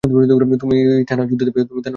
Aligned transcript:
তুমি 0.03 0.77
থেনা, 1.07 1.23
যুদ্ধের 1.25 1.47
দেবী। 1.47 1.61